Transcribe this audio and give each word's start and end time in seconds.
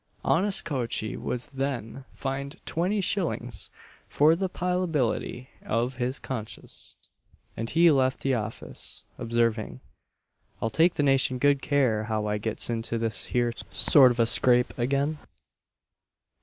Honest 0.25 0.65
Coachee 0.65 1.15
was 1.15 1.45
then 1.51 2.05
fined 2.11 2.55
twenty 2.65 3.01
shillings 3.01 3.69
for 4.09 4.35
the 4.35 4.49
pliability 4.49 5.49
of 5.63 5.97
his 5.97 6.17
conscience, 6.17 6.95
and 7.55 7.69
he 7.69 7.91
left 7.91 8.21
the 8.21 8.33
office, 8.33 9.03
observing, 9.19 9.79
"I'll 10.59 10.71
take 10.71 10.97
'nation 10.97 11.37
good 11.37 11.61
care 11.61 12.05
how 12.05 12.25
I 12.25 12.39
gets 12.39 12.67
into 12.67 12.97
this 12.97 13.25
here 13.25 13.53
sort 13.71 14.09
of 14.09 14.19
a 14.19 14.25
scrape 14.25 14.75
again!" 14.79 15.19